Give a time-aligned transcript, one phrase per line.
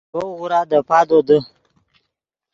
[0.13, 1.37] ڤؤ غورا دے پادو دے